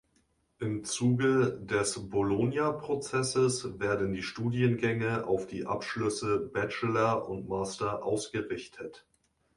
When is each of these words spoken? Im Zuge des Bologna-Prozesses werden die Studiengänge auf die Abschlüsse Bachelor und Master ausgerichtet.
Im 0.57 0.83
Zuge 0.83 1.59
des 1.61 2.09
Bologna-Prozesses 2.09 3.79
werden 3.79 4.13
die 4.13 4.23
Studiengänge 4.23 5.27
auf 5.27 5.45
die 5.45 5.67
Abschlüsse 5.67 6.39
Bachelor 6.39 7.29
und 7.29 7.47
Master 7.47 8.03
ausgerichtet. 8.03 9.05